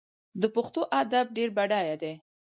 [0.41, 2.13] د پښتو ادب ډېر بډایه دی.